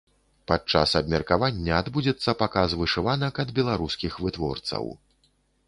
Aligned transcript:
Падчас 0.51 0.93
абмеркавання 0.99 1.71
адбудзецца 1.81 2.35
паказ 2.41 2.69
вышыванак 2.81 3.35
ад 3.47 3.55
беларускіх 3.61 4.13
вытворцаў. 4.25 4.93